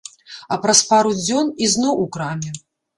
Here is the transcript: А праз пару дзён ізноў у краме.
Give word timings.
А 0.55 0.59
праз 0.63 0.79
пару 0.93 1.13
дзён 1.21 1.55
ізноў 1.69 2.05
у 2.09 2.13
краме. 2.15 2.61